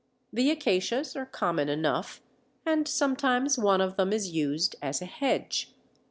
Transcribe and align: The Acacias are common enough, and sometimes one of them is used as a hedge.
The 0.33 0.49
Acacias 0.49 1.15
are 1.15 1.27
common 1.27 1.69
enough, 1.69 2.23
and 2.65 2.87
sometimes 2.87 3.59
one 3.59 3.81
of 3.81 3.97
them 3.97 4.11
is 4.11 4.31
used 4.31 4.75
as 4.81 4.99
a 4.99 5.05
hedge. 5.05 5.75